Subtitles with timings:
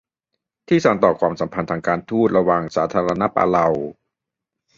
[0.67, 3.67] ที่สานต่อความสัมพันธ์ทางการฑูตระหว่างสาธารณรัฐปาเลา